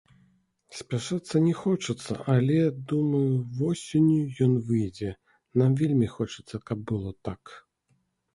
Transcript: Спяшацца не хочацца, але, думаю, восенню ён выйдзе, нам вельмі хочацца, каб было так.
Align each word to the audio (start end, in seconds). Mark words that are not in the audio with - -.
Спяшацца 0.77 1.41
не 1.47 1.51
хочацца, 1.63 2.13
але, 2.35 2.57
думаю, 2.93 3.35
восенню 3.59 4.19
ён 4.47 4.57
выйдзе, 4.71 5.11
нам 5.63 5.71
вельмі 5.83 6.07
хочацца, 6.17 6.55
каб 6.73 6.77
было 6.95 7.15
так. 7.31 7.41